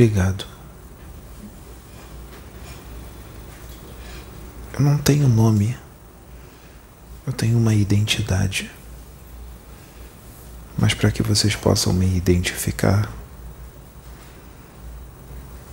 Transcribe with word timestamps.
Obrigado. 0.00 0.46
Eu 4.72 4.80
não 4.80 4.96
tenho 4.96 5.28
nome. 5.28 5.76
Eu 7.26 7.34
tenho 7.34 7.58
uma 7.58 7.74
identidade. 7.74 8.70
Mas 10.78 10.94
para 10.94 11.10
que 11.10 11.22
vocês 11.22 11.54
possam 11.54 11.92
me 11.92 12.16
identificar, 12.16 13.12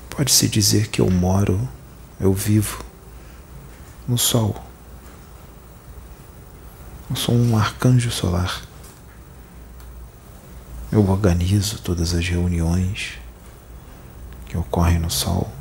pode-se 0.09 0.49
dizer 0.49 0.89
que 0.89 0.99
eu 0.99 1.09
moro, 1.09 1.65
eu 2.19 2.33
vivo 2.33 2.83
no 4.05 4.17
Sol. 4.17 4.61
Eu 7.09 7.15
sou 7.15 7.33
um 7.33 7.57
arcanjo 7.57 8.11
solar. 8.11 8.61
Eu 10.91 11.09
organizo 11.09 11.79
todas 11.79 12.13
as 12.13 12.27
reuniões 12.27 13.19
que 14.47 14.57
ocorrem 14.57 14.99
no 14.99 15.09
Sol 15.09 15.51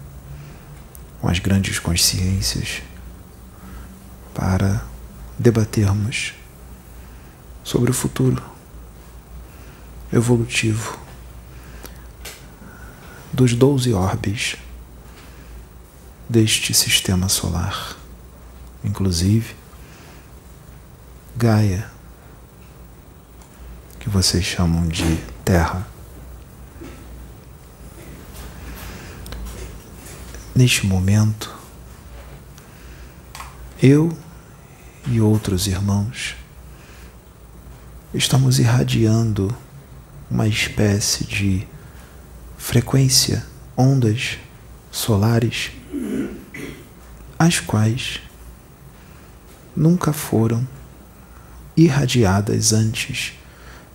com 1.21 1.29
as 1.29 1.39
grandes 1.39 1.79
consciências 1.79 2.83
para 4.35 4.85
debatermos 5.39 6.35
sobre 7.65 7.91
o 7.91 7.95
futuro 7.95 8.43
evolutivo 10.13 10.99
dos 13.33 13.55
doze 13.55 13.93
orbes 13.93 14.57
deste 16.29 16.73
sistema 16.73 17.29
solar, 17.29 17.97
inclusive 18.85 19.55
Gaia, 21.37 21.91
que 24.01 24.09
vocês 24.09 24.45
chamam 24.45 24.89
de 24.89 25.17
Terra. 25.45 25.96
Neste 30.57 30.87
momento, 30.87 31.55
eu 33.83 34.11
e 35.07 35.21
outros 35.21 35.67
irmãos 35.67 36.35
estamos 38.15 38.59
irradiando 38.59 39.55
uma 40.31 40.49
espécie 40.49 41.25
de 41.25 41.69
frequência, 42.57 43.45
ondas 43.77 44.39
solares, 44.91 45.73
as 47.39 47.61
quais 47.61 48.23
nunca 49.77 50.11
foram 50.11 50.67
irradiadas 51.77 52.73
antes 52.73 53.35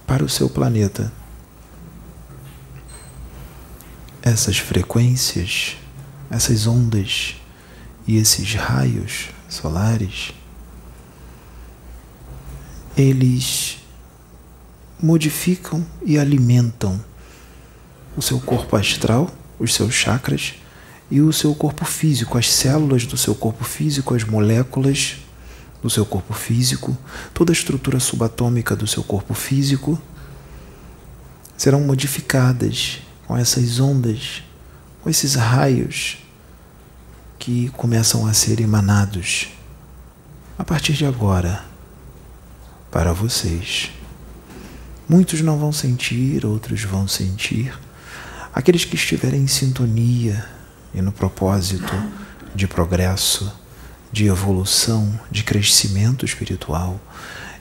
para 0.06 0.24
o 0.24 0.30
seu 0.30 0.48
planeta. 0.48 1.12
Essas 4.22 4.60
frequências, 4.60 5.76
essas 6.32 6.66
ondas 6.66 7.36
e 8.08 8.18
esses 8.18 8.56
raios 8.56 9.30
solares, 9.50 10.32
eles 12.96 13.80
modificam 15.02 15.86
e 16.06 16.18
alimentam 16.18 17.04
o 18.16 18.22
seu 18.22 18.40
corpo 18.40 18.76
astral, 18.78 19.30
os 19.60 19.74
seus 19.74 19.94
chakras 19.94 20.56
e 21.10 21.20
o 21.20 21.34
seu 21.34 21.54
corpo 21.54 21.84
físico, 21.84 22.38
as 22.38 22.50
células 22.50 23.06
do 23.06 23.18
seu 23.18 23.36
corpo 23.36 23.66
físico, 23.66 24.16
as 24.16 24.24
moléculas 24.24 25.18
do 25.82 25.90
seu 25.90 26.06
corpo 26.06 26.34
físico, 26.34 26.98
toda 27.34 27.52
a 27.52 27.54
estrutura 27.54 28.00
subatômica 28.00 28.76
do 28.76 28.88
seu 28.88 29.04
corpo 29.04 29.34
físico 29.34 30.00
serão 31.58 31.82
modificadas 31.82 33.00
com 33.28 33.38
essas 33.38 33.80
ondas, 33.80 34.44
com 35.02 35.10
esses 35.10 35.36
raios 35.36 36.20
que 37.40 37.70
começam 37.70 38.28
a 38.28 38.34
ser 38.34 38.60
emanados 38.60 39.50
a 40.58 40.64
partir 40.64 40.94
de 40.94 41.06
agora 41.06 41.66
para 42.92 43.12
vocês. 43.14 43.92
Muitos 45.10 45.42
não 45.42 45.58
vão 45.58 45.72
sentir, 45.72 46.46
outros 46.46 46.84
vão 46.84 47.08
sentir. 47.08 47.78
Aqueles 48.54 48.86
que 48.86 48.96
estiverem 48.96 49.42
em 49.42 49.48
sintonia 49.48 50.46
e 50.94 51.02
no 51.02 51.12
propósito 51.12 51.94
de 52.54 52.68
progresso, 52.68 53.52
de 54.12 54.28
evolução, 54.28 55.20
de 55.32 55.44
crescimento 55.44 56.26
espiritual, 56.26 57.00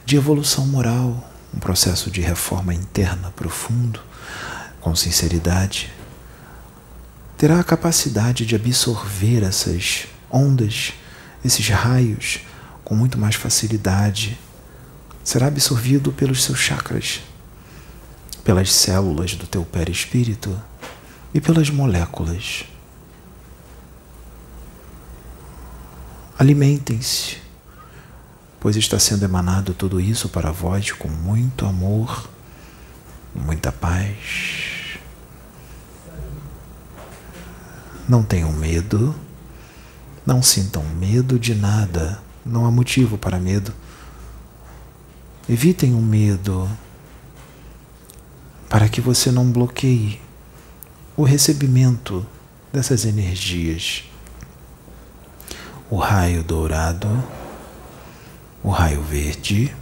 de 0.05 0.17
evolução 0.17 0.67
moral, 0.67 1.27
um 1.55 1.59
processo 1.59 2.11
de 2.11 2.21
reforma 2.21 2.75
interna 2.75 3.31
profundo, 3.31 4.01
com 4.81 4.95
sinceridade, 4.95 5.91
terá 7.41 7.59
a 7.59 7.65
capacidade 7.65 8.45
de 8.45 8.55
absorver 8.55 9.43
essas 9.43 10.07
ondas, 10.31 10.93
esses 11.43 11.67
raios, 11.71 12.41
com 12.85 12.95
muito 12.95 13.17
mais 13.17 13.35
facilidade. 13.35 14.39
Será 15.25 15.47
absorvido 15.47 16.13
pelos 16.13 16.45
seus 16.45 16.59
chakras, 16.59 17.23
pelas 18.45 18.71
células 18.71 19.37
do 19.37 19.47
teu 19.47 19.65
perispírito 19.65 20.55
e 21.33 21.41
pelas 21.41 21.71
moléculas. 21.71 22.67
Alimentem-se, 26.39 27.39
pois 28.61 28.77
está 28.77 28.99
sendo 28.99 29.25
emanado 29.25 29.73
tudo 29.73 29.99
isso 29.99 30.29
para 30.29 30.53
vós 30.53 30.93
com 30.93 31.09
muito 31.09 31.65
amor, 31.65 32.29
muita 33.35 33.73
paz. 33.73 34.70
Não 38.11 38.25
tenham 38.25 38.51
medo, 38.53 39.15
não 40.27 40.43
sintam 40.43 40.83
medo 40.83 41.39
de 41.39 41.55
nada, 41.55 42.21
não 42.45 42.67
há 42.67 42.71
motivo 42.71 43.17
para 43.17 43.39
medo. 43.39 43.73
Evitem 45.49 45.95
o 45.95 46.03
medo 46.03 46.69
para 48.69 48.89
que 48.89 49.01
você 49.01 49.31
não 49.31 49.53
bloqueie 49.53 50.21
o 51.17 51.23
recebimento 51.23 52.27
dessas 52.73 53.05
energias. 53.05 54.03
O 55.89 55.97
raio 55.97 56.43
dourado, 56.43 57.07
o 58.61 58.71
raio 58.71 59.03
verde, 59.03 59.73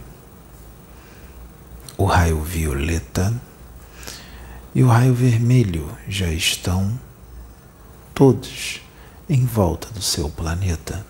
o 1.97 2.05
raio 2.05 2.39
violeta 2.43 3.33
e 4.75 4.83
o 4.83 4.87
raio 4.87 5.15
vermelho 5.15 5.89
já 6.07 6.31
estão 6.31 7.08
todos 8.19 8.81
em 9.29 9.45
volta 9.45 9.87
do 9.93 10.01
seu 10.01 10.29
planeta. 10.29 11.05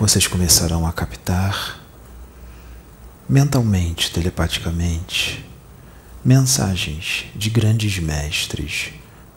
Vocês 0.00 0.26
começarão 0.26 0.86
a 0.86 0.92
captar 0.92 1.78
mentalmente, 3.28 4.10
telepaticamente, 4.10 5.44
mensagens 6.24 7.26
de 7.36 7.50
grandes 7.50 7.98
mestres. 7.98 8.94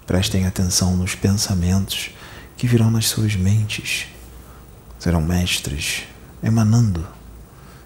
Prestem 0.08 0.46
atenção 0.46 0.96
nos 0.96 1.14
pensamentos 1.14 2.12
que 2.56 2.66
virão 2.66 2.90
nas 2.90 3.08
suas 3.08 3.36
mentes. 3.36 4.08
Serão 4.98 5.22
mestres 5.22 6.04
emanando 6.42 7.06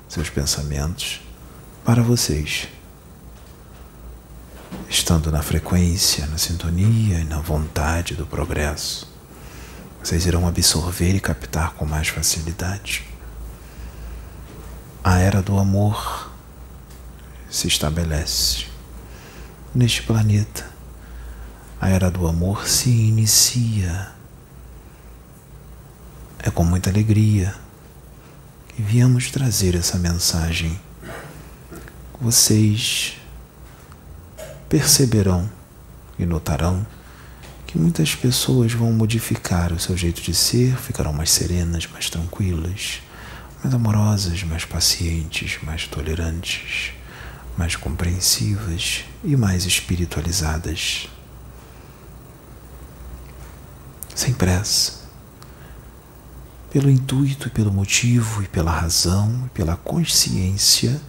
seus 0.08 0.30
pensamentos 0.30 1.22
para 1.84 2.04
vocês. 2.04 2.68
Estando 4.90 5.32
na 5.32 5.42
frequência, 5.42 6.26
na 6.28 6.38
sintonia 6.38 7.20
e 7.20 7.24
na 7.24 7.40
vontade 7.40 8.16
do 8.16 8.26
progresso, 8.26 9.08
vocês 10.04 10.26
irão 10.26 10.48
absorver 10.48 11.14
e 11.16 11.20
captar 11.20 11.74
com 11.74 11.86
mais 11.86 12.08
facilidade 12.08 13.10
a 15.04 15.18
era 15.18 15.42
do 15.42 15.58
amor 15.58 16.32
se 17.50 17.68
estabelece 17.68 18.66
neste 19.74 20.04
planeta. 20.04 20.70
A 21.80 21.90
era 21.90 22.12
do 22.12 22.28
amor 22.28 22.68
se 22.68 22.90
inicia. 22.90 24.12
É 26.38 26.52
com 26.52 26.64
muita 26.64 26.90
alegria 26.90 27.56
que 28.68 28.82
viemos 28.82 29.32
trazer 29.32 29.74
essa 29.74 29.98
mensagem. 29.98 30.80
Vocês 32.20 33.19
perceberão 34.70 35.50
e 36.18 36.26
notarão 36.26 36.86
que 37.68 37.78
muitas 37.78 38.16
pessoas 38.16 38.72
vão 38.72 38.94
modificar 38.94 39.74
o 39.74 39.80
seu 39.80 39.98
jeito 39.98 40.22
de 40.22 40.34
ser, 40.34 40.78
ficarão 40.78 41.12
mais 41.12 41.32
serenas, 41.32 41.88
mais 41.88 42.10
tranquilas 42.10 43.02
mais 43.64 43.74
amorosas, 43.74 44.44
mais 44.44 44.66
pacientes, 44.66 45.60
mais 45.64 45.88
tolerantes, 45.88 46.94
mais 47.58 47.76
compreensivas 47.76 49.04
e 49.24 49.36
mais 49.36 49.66
espiritualizadas. 49.66 51.10
Sem 54.16 54.34
pressa, 54.34 55.00
pelo 56.72 56.90
intuito 56.90 57.50
pelo 57.50 57.72
motivo 57.72 58.44
e 58.44 58.48
pela 58.48 58.72
razão 58.72 59.46
e 59.46 59.50
pela 59.50 59.76
consciência 59.76 61.02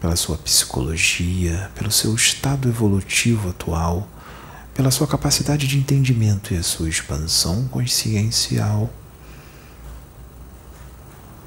pela 0.00 0.16
sua 0.16 0.36
psicologia, 0.38 1.70
pelo 1.74 1.90
seu 1.90 2.14
estado 2.14 2.68
evolutivo 2.68 3.50
atual, 3.50 4.08
pela 4.74 4.90
sua 4.90 5.06
capacidade 5.06 5.66
de 5.66 5.76
entendimento 5.76 6.54
e 6.54 6.56
a 6.56 6.62
sua 6.62 6.88
expansão 6.88 7.66
consciencial, 7.68 8.88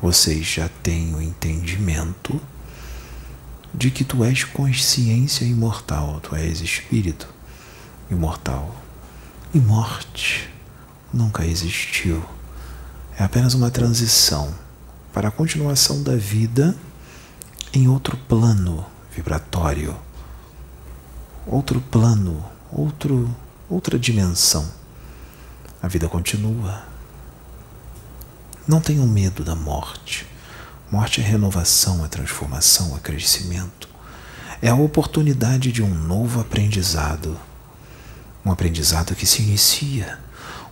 vocês 0.01 0.45
já 0.45 0.67
têm 0.81 1.15
o 1.15 1.21
entendimento 1.21 2.41
de 3.73 3.89
que 3.89 4.03
tu 4.03 4.23
és 4.23 4.43
consciência 4.43 5.45
imortal, 5.45 6.19
tu 6.21 6.35
és 6.35 6.59
espírito 6.59 7.27
imortal. 8.09 8.75
E 9.53 9.59
morte 9.59 10.49
nunca 11.13 11.45
existiu. 11.45 12.21
É 13.17 13.23
apenas 13.23 13.53
uma 13.53 13.69
transição 13.69 14.53
para 15.13 15.27
a 15.27 15.31
continuação 15.31 16.03
da 16.03 16.15
vida 16.15 16.75
em 17.73 17.87
outro 17.87 18.17
plano 18.17 18.85
vibratório, 19.15 19.95
outro 21.45 21.79
plano, 21.79 22.43
outro, 22.71 23.33
outra 23.69 23.97
dimensão. 23.97 24.69
A 25.81 25.87
vida 25.87 26.07
continua. 26.07 26.83
Não 28.67 28.79
tenham 28.81 29.07
medo 29.07 29.43
da 29.43 29.55
morte. 29.55 30.27
Morte 30.91 31.21
é 31.21 31.23
renovação, 31.23 32.03
é 32.03 32.07
transformação, 32.07 32.95
é 32.95 32.99
crescimento. 32.99 33.87
É 34.61 34.69
a 34.69 34.75
oportunidade 34.75 35.71
de 35.71 35.81
um 35.81 35.93
novo 35.93 36.41
aprendizado. 36.41 37.37
Um 38.45 38.51
aprendizado 38.51 39.15
que 39.15 39.25
se 39.25 39.41
inicia, 39.41 40.19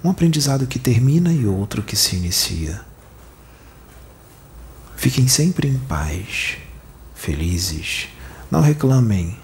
um 0.03 0.09
aprendizado 0.09 0.67
que 0.67 0.79
termina 0.79 1.31
e 1.31 1.45
outro 1.45 1.81
que 1.81 1.95
se 1.95 2.15
inicia. 2.15 2.81
Fiquem 4.95 5.27
sempre 5.27 5.67
em 5.67 5.77
paz, 5.77 6.57
felizes. 7.19 8.07
Não 8.49 8.61
reclamem 8.61 9.37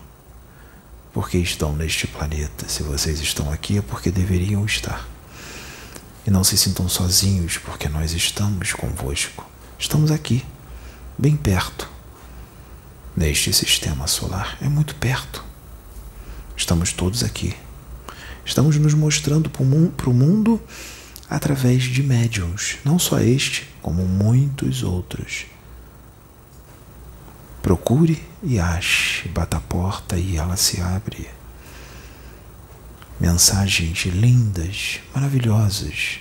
porque 1.13 1.38
estão 1.38 1.74
neste 1.75 2.07
planeta. 2.07 2.68
Se 2.69 2.81
vocês 2.83 3.19
estão 3.19 3.51
aqui 3.51 3.77
é 3.77 3.81
porque 3.81 4.10
deveriam 4.10 4.66
estar. 4.66 5.06
E 6.25 6.31
não 6.31 6.44
se 6.44 6.57
sintam 6.57 6.89
sozinhos, 6.89 7.57
porque 7.57 7.88
nós 7.88 8.13
estamos 8.13 8.74
convosco. 8.74 9.45
Estamos 9.77 10.10
aqui 10.10 10.44
bem 11.18 11.36
perto, 11.36 11.88
neste 13.16 13.54
sistema 13.54 14.07
solar. 14.07 14.57
É 14.62 14.68
muito 14.68 14.95
perto. 14.95 15.44
Estamos 16.57 16.94
todos 16.94 17.24
aqui. 17.24 17.56
Estamos 18.44 18.77
nos 18.77 18.94
mostrando 18.94 19.50
para 19.50 20.10
o 20.10 20.13
mundo 20.13 20.62
através 21.30 21.83
de 21.83 22.01
médiums, 22.01 22.77
não 22.86 22.98
só 22.98 23.19
este, 23.19 23.68
como 23.81 24.06
muitos 24.06 24.81
outros. 24.81 25.45
Procure 27.65 28.23
e 28.44 28.59
ache, 28.59 29.27
bata 29.29 29.57
a 29.57 29.59
porta 29.59 30.15
e 30.15 30.38
ela 30.38 30.56
se 30.56 30.79
abre. 30.81 31.27
Mensagens 33.19 34.06
lindas, 34.06 35.00
maravilhosas, 35.15 36.19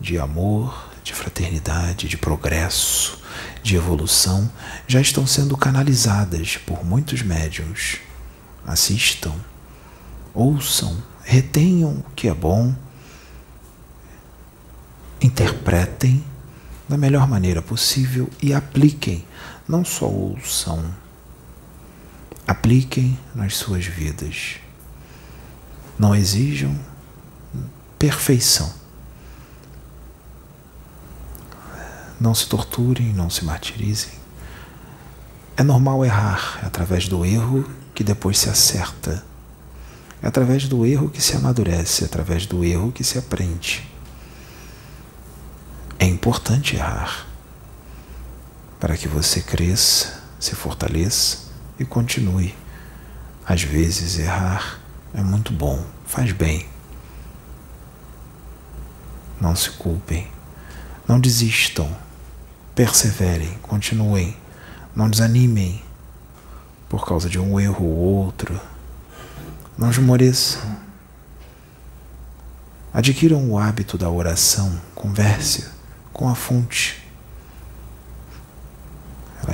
de 0.00 0.18
amor, 0.18 0.90
de 1.04 1.12
fraternidade, 1.12 2.08
de 2.08 2.16
progresso, 2.16 3.22
de 3.62 3.76
evolução 3.76 4.50
já 4.88 4.98
estão 4.98 5.26
sendo 5.26 5.58
canalizadas 5.58 6.56
por 6.56 6.82
muitos 6.82 7.20
médiums. 7.20 7.98
Assistam, 8.66 9.34
ouçam, 10.32 10.96
retenham 11.22 11.98
o 11.98 12.10
que 12.16 12.28
é 12.28 12.34
bom, 12.34 12.74
interpretem 15.20 16.24
da 16.88 16.96
melhor 16.96 17.28
maneira 17.28 17.60
possível 17.60 18.30
e 18.42 18.54
apliquem, 18.54 19.22
não 19.68 19.84
só 19.84 20.06
ouçam, 20.06 20.84
apliquem 22.46 23.18
nas 23.34 23.56
suas 23.56 23.84
vidas. 23.86 24.56
Não 25.98 26.14
exijam 26.14 26.78
perfeição 27.98 28.70
Não 32.18 32.34
se 32.34 32.46
torturem, 32.46 33.12
não 33.12 33.28
se 33.28 33.44
martirizem. 33.44 34.12
É 35.56 35.62
normal 35.62 36.04
errar, 36.04 36.60
é 36.62 36.66
através 36.66 37.08
do 37.08 37.24
erro 37.26 37.68
que 37.94 38.02
depois 38.02 38.38
se 38.38 38.48
acerta. 38.48 39.22
É 40.22 40.26
através 40.26 40.66
do 40.66 40.86
erro 40.86 41.10
que 41.10 41.20
se 41.20 41.36
amadurece, 41.36 42.04
é 42.04 42.06
através 42.06 42.46
do 42.46 42.64
erro 42.64 42.90
que 42.90 43.04
se 43.04 43.18
aprende. 43.18 43.86
É 45.98 46.06
importante 46.06 46.76
errar 46.76 47.26
para 48.80 48.96
que 48.96 49.08
você 49.08 49.40
cresça, 49.40 50.22
se 50.38 50.54
fortaleça 50.54 51.48
e 51.78 51.84
continue. 51.84 52.54
Às 53.46 53.62
vezes 53.62 54.18
errar 54.18 54.80
é 55.14 55.20
muito 55.22 55.52
bom, 55.52 55.84
faz 56.04 56.32
bem. 56.32 56.66
Não 59.40 59.54
se 59.54 59.70
culpem, 59.70 60.28
não 61.06 61.20
desistam 61.20 62.06
Perseverem, 62.76 63.56
continuem, 63.62 64.36
não 64.94 65.08
desanimem 65.08 65.82
por 66.90 67.06
causa 67.06 67.26
de 67.26 67.38
um 67.38 67.58
erro 67.58 67.86
ou 67.86 67.96
outro. 67.96 68.60
Não 69.78 69.90
esmoreçam. 69.90 70.60
Adquiram 72.92 73.50
o 73.50 73.58
hábito 73.58 73.96
da 73.96 74.10
oração, 74.10 74.78
converse 74.94 75.66
com 76.12 76.28
a 76.28 76.34
fonte. 76.34 77.02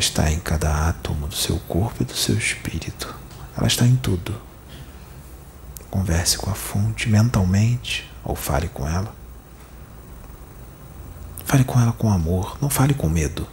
Está 0.02 0.32
em 0.32 0.40
cada 0.40 0.88
átomo 0.88 1.28
do 1.28 1.34
seu 1.37 1.60
corpo 1.60 2.02
e 2.02 2.04
do 2.04 2.16
seu 2.16 2.37
espírito. 2.37 3.14
Ela 3.56 3.69
está 3.69 3.87
em 3.87 3.94
tudo. 3.94 4.34
Converse 5.88 6.37
com 6.38 6.50
a 6.50 6.56
fonte 6.56 7.08
mentalmente 7.08 8.10
ou 8.25 8.34
fale 8.34 8.66
com 8.66 8.84
ela. 8.84 9.14
Fale 11.44 11.62
com 11.62 11.81
ela 11.81 11.93
com 11.93 12.10
amor, 12.10 12.58
não 12.60 12.69
fale 12.69 12.94
com 12.94 13.08
medo. 13.08 13.46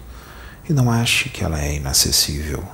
E 0.67 0.73
não 0.73 0.91
ache 0.91 1.29
que 1.29 1.43
ela 1.43 1.61
é 1.61 1.75
inacessível. 1.75 2.67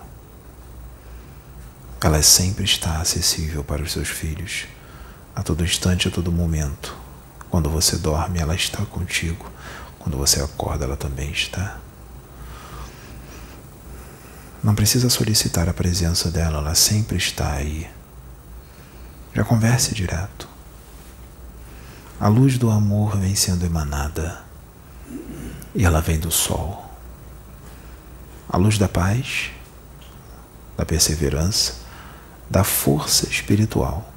Ela 2.02 2.22
sempre 2.22 2.64
está 2.64 3.02
acessível 3.02 3.62
para 3.62 3.84
os 3.84 3.92
seus 3.92 4.08
filhos, 4.08 4.68
a 5.36 5.44
todo 5.44 5.66
instante, 5.66 6.08
a 6.08 6.12
todo 6.12 6.32
momento. 6.32 6.96
Quando 7.50 7.70
você 7.70 7.98
dorme, 7.98 8.40
ela 8.40 8.56
está 8.56 8.86
contigo. 8.86 9.52
Quando 10.00 10.18
você 10.18 10.42
acorda, 10.42 10.86
ela 10.86 10.96
também 10.96 11.30
está. 11.30 11.82
Não 14.66 14.74
precisa 14.74 15.12
solicitar 15.12 15.70
a 15.70 15.74
presença 15.76 16.32
dela, 16.32 16.58
ela 16.58 16.74
sempre 16.74 17.18
está 17.18 17.54
aí. 17.54 17.88
Já 19.32 19.44
converse 19.44 19.94
direto. 19.94 20.50
A 22.20 22.28
luz 22.28 22.58
do 22.58 22.72
amor 22.72 23.16
vem 23.16 23.36
sendo 23.36 23.64
emanada 23.64 24.42
e 25.76 25.86
ela 25.86 26.02
vem 26.02 26.18
do 26.18 26.32
sol. 26.32 26.84
A 28.50 28.58
luz 28.58 28.80
da 28.80 28.90
paz, 28.90 29.52
da 30.76 30.84
perseverança, 30.84 31.76
da 32.50 32.64
força 32.64 33.30
espiritual, 33.30 34.12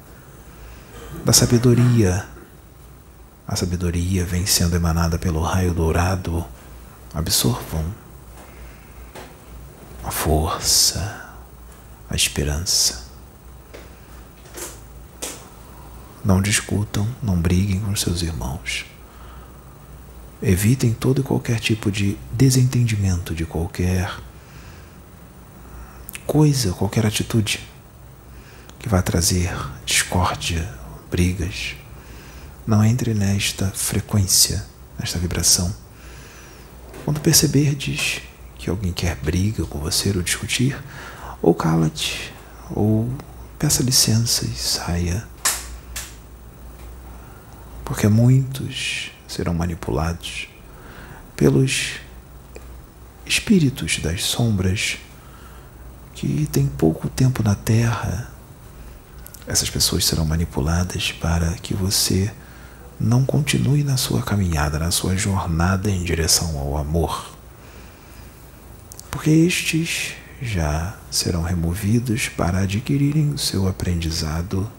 da 1.23 1.31
sabedoria. 1.31 2.25
A 3.47 3.55
sabedoria 3.55 4.25
vem 4.25 4.47
sendo 4.47 4.75
emanada 4.75 5.19
pelo 5.19 5.41
raio 5.41 5.75
dourado. 5.75 6.43
Absorvam 7.13 8.08
a 10.09 10.11
força, 10.11 11.35
a 12.09 12.15
esperança. 12.15 13.05
Não 16.25 16.41
discutam, 16.41 17.07
não 17.21 17.39
briguem 17.39 17.79
com 17.79 17.95
seus 17.95 18.23
irmãos. 18.23 18.87
Evitem 20.41 20.95
todo 20.95 21.21
e 21.21 21.23
qualquer 21.23 21.59
tipo 21.59 21.91
de 21.91 22.17
desentendimento 22.31 23.35
de 23.35 23.45
qualquer 23.45 24.11
coisa, 26.25 26.73
qualquer 26.73 27.05
atitude 27.05 27.59
que 28.79 28.89
vá 28.89 29.03
trazer 29.03 29.55
discórdia, 29.85 30.73
brigas. 31.11 31.75
Não 32.65 32.83
entre 32.83 33.13
nesta 33.13 33.67
frequência, 33.67 34.65
nesta 34.97 35.19
vibração. 35.19 35.71
Quando 37.05 37.21
perceberdes 37.21 38.23
que 38.59 38.69
alguém 38.69 38.91
quer 38.91 39.15
briga 39.15 39.65
com 39.65 39.79
você 39.79 40.09
ou 40.09 40.21
discutir, 40.21 40.77
ou 41.41 41.55
cala-te, 41.55 42.33
ou 42.69 43.09
peça 43.57 43.81
licença 43.81 44.45
e 44.45 44.53
saia. 44.53 45.25
Porque 47.85 48.07
muitos 48.09 49.11
serão 49.27 49.53
manipulados 49.53 50.49
pelos 51.35 51.93
espíritos 53.25 53.99
das 53.99 54.23
sombras 54.23 54.97
que 56.13 56.45
têm 56.51 56.67
pouco 56.67 57.07
tempo 57.07 57.41
na 57.41 57.55
Terra. 57.55 58.29
Essas 59.47 59.69
pessoas 59.69 60.05
serão 60.05 60.25
manipuladas 60.25 61.13
para 61.13 61.53
que 61.53 61.73
você 61.73 62.31
não 62.99 63.23
continue 63.23 63.85
na 63.85 63.95
sua 63.95 64.21
caminhada, 64.21 64.77
na 64.77 64.91
sua 64.91 65.15
jornada 65.15 65.89
em 65.89 66.03
direção 66.03 66.57
ao 66.59 66.77
amor. 66.77 67.38
Porque 69.11 69.29
estes 69.29 70.13
já 70.41 70.95
serão 71.11 71.41
removidos 71.41 72.29
para 72.29 72.59
adquirirem 72.59 73.31
o 73.31 73.37
seu 73.37 73.67
aprendizado 73.67 74.69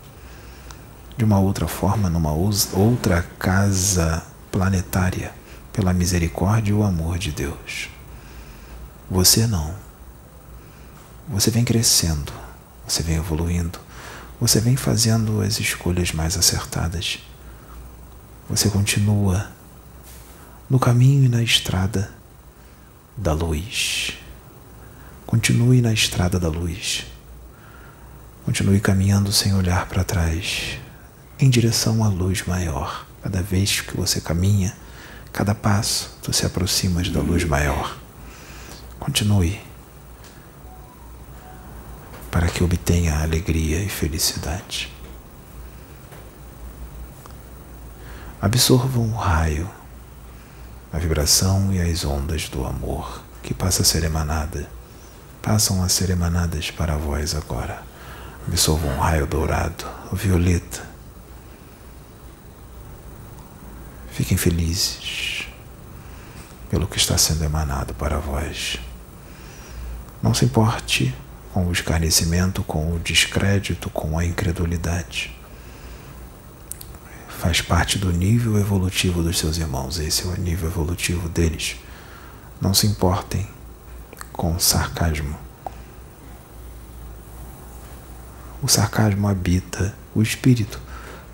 de 1.16 1.24
uma 1.24 1.38
outra 1.38 1.68
forma, 1.68 2.08
numa 2.08 2.32
outra 2.32 3.22
casa 3.38 4.24
planetária, 4.50 5.32
pela 5.72 5.92
misericórdia 5.92 6.70
e 6.70 6.74
o 6.74 6.82
amor 6.82 7.18
de 7.18 7.30
Deus. 7.30 7.90
Você 9.10 9.46
não. 9.46 9.74
Você 11.28 11.50
vem 11.50 11.64
crescendo, 11.64 12.32
você 12.86 13.02
vem 13.02 13.16
evoluindo, 13.16 13.78
você 14.40 14.60
vem 14.60 14.76
fazendo 14.76 15.42
as 15.42 15.60
escolhas 15.60 16.12
mais 16.12 16.36
acertadas. 16.36 17.18
Você 18.48 18.68
continua 18.70 19.50
no 20.68 20.78
caminho 20.78 21.24
e 21.24 21.28
na 21.28 21.42
estrada 21.42 22.10
da 23.16 23.32
luz. 23.32 24.19
Continue 25.30 25.80
na 25.80 25.92
estrada 25.92 26.40
da 26.40 26.48
luz. 26.48 27.06
Continue 28.44 28.80
caminhando 28.80 29.30
sem 29.30 29.54
olhar 29.54 29.86
para 29.86 30.02
trás, 30.02 30.76
em 31.38 31.48
direção 31.48 32.02
à 32.02 32.08
luz 32.08 32.44
maior. 32.44 33.06
Cada 33.22 33.40
vez 33.40 33.80
que 33.80 33.96
você 33.96 34.20
caminha, 34.20 34.76
cada 35.32 35.54
passo, 35.54 36.18
você 36.20 36.46
aproxima 36.46 37.00
da 37.04 37.20
luz 37.20 37.44
maior. 37.44 37.96
Continue 38.98 39.60
para 42.28 42.48
que 42.48 42.64
obtenha 42.64 43.20
alegria 43.20 43.78
e 43.78 43.88
felicidade. 43.88 44.92
Absorva 48.42 48.98
um 48.98 49.14
raio, 49.14 49.70
a 50.92 50.98
vibração 50.98 51.72
e 51.72 51.80
as 51.80 52.04
ondas 52.04 52.48
do 52.48 52.66
amor 52.66 53.22
que 53.44 53.54
passa 53.54 53.82
a 53.82 53.84
ser 53.84 54.02
emanada 54.02 54.79
passam 55.42 55.82
a 55.82 55.88
ser 55.88 56.10
emanadas 56.10 56.70
para 56.70 56.96
vós 56.96 57.34
agora. 57.34 57.82
Absorva 58.46 58.86
um 58.86 58.98
raio 58.98 59.26
dourado, 59.26 59.84
violeta. 60.12 60.88
Fiquem 64.10 64.36
felizes 64.36 65.46
pelo 66.68 66.86
que 66.86 66.98
está 66.98 67.16
sendo 67.16 67.44
emanado 67.44 67.94
para 67.94 68.18
vós. 68.18 68.78
Não 70.22 70.34
se 70.34 70.44
importe 70.44 71.14
com 71.52 71.66
o 71.66 71.72
escarnecimento, 71.72 72.62
com 72.62 72.94
o 72.94 72.98
descrédito, 72.98 73.90
com 73.90 74.18
a 74.18 74.24
incredulidade. 74.24 75.34
Faz 77.28 77.62
parte 77.62 77.98
do 77.98 78.12
nível 78.12 78.58
evolutivo 78.58 79.22
dos 79.22 79.38
seus 79.38 79.56
irmãos, 79.56 79.98
esse 79.98 80.24
é 80.24 80.26
o 80.26 80.36
nível 80.36 80.68
evolutivo 80.68 81.28
deles. 81.28 81.76
Não 82.60 82.74
se 82.74 82.86
importem 82.86 83.48
com 84.40 84.58
sarcasmo. 84.58 85.38
O 88.62 88.68
sarcasmo 88.68 89.28
habita 89.28 89.94
o 90.14 90.22
espírito 90.22 90.80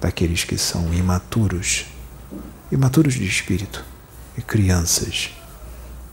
daqueles 0.01 0.43
que 0.43 0.59
são 0.59 0.93
imaturos, 0.93 1.87
imaturos 2.73 3.15
de 3.15 3.25
espírito, 3.25 3.85
e 4.37 4.43
crianças, 4.43 5.31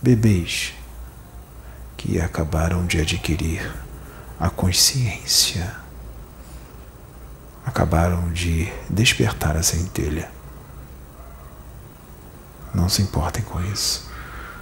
bebês, 0.04 0.76
que 1.98 2.22
acabaram 2.22 2.86
de 2.86 3.02
adquirir 3.02 3.74
a 4.40 4.52
consciência, 4.52 5.76
acabaram 7.66 8.32
de 8.32 8.72
despertar 8.88 9.58
a 9.58 9.64
centelha. 9.64 10.30
Não 12.72 12.88
se 12.88 13.02
importem 13.02 13.44
com 13.44 13.60
isso. 13.64 14.08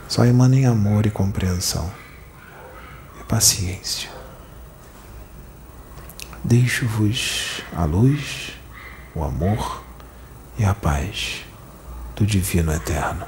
Só 0.08 0.24
emanem 0.24 0.66
amor 0.66 1.06
e 1.06 1.12
compreensão 1.12 2.00
paciência. 3.32 4.10
Deixo-vos 6.44 7.62
a 7.74 7.86
luz, 7.86 8.60
o 9.16 9.24
amor 9.24 9.82
e 10.60 10.66
a 10.66 10.74
paz 10.74 11.46
do 12.14 12.26
Divino 12.26 12.74
Eterno. 12.74 13.26